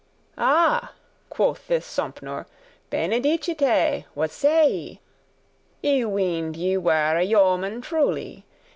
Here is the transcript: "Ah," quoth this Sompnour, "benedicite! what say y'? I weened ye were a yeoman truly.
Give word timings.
"Ah," 0.39 0.93
quoth 1.29 1.67
this 1.67 1.85
Sompnour, 1.85 2.47
"benedicite! 2.89 4.05
what 4.15 4.31
say 4.31 4.99
y'? 5.83 5.95
I 6.01 6.05
weened 6.05 6.55
ye 6.57 6.75
were 6.77 7.15
a 7.17 7.21
yeoman 7.21 7.81
truly. 7.81 8.43